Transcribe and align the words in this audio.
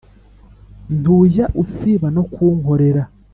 ntujya 0.99 1.45
usiba 1.63 2.07
no 2.15 2.23
kunkorera 2.33 3.03